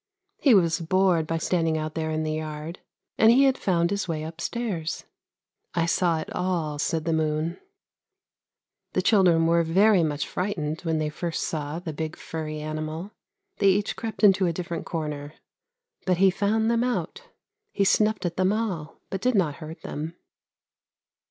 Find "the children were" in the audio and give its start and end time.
8.93-9.61